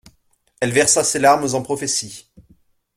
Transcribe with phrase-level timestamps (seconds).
[0.59, 2.27] Elle versa ses larmes en prophéties.